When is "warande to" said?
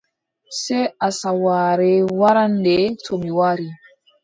2.19-3.13